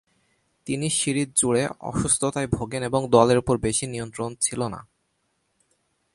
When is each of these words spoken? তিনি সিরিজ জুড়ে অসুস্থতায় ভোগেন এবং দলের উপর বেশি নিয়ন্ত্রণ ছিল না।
তিনি 0.67 0.87
সিরিজ 0.89 1.29
জুড়ে 1.35 1.63
অসুস্থতায় 1.79 2.47
ভোগেন 2.47 2.81
এবং 2.83 3.01
দলের 3.09 3.37
উপর 3.37 3.55
বেশি 3.57 3.85
নিয়ন্ত্রণ 3.87 4.29
ছিল 4.41 4.61
না। 4.67 4.79